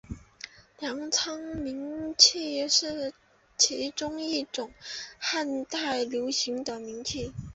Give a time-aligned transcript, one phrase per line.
[0.79, 3.13] 粮仓明器是
[3.55, 4.71] 其中一种
[5.19, 7.31] 汉代流行的明器。